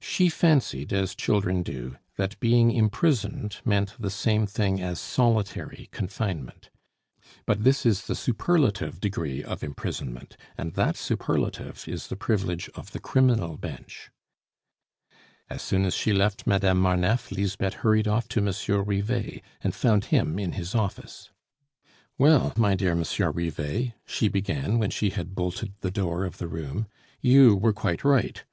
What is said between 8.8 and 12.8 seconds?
degree of imprisonment, and that superlative is the privilege